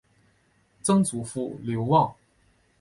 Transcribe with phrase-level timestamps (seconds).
[0.81, 2.15] 曾祖父刘旺。